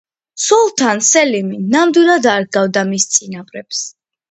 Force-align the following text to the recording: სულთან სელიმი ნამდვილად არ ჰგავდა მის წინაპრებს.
სულთან 0.45 1.01
სელიმი 1.07 1.59
ნამდვილად 1.75 2.31
არ 2.33 2.49
ჰგავდა 2.49 2.87
მის 2.95 3.09
წინაპრებს. 3.19 3.87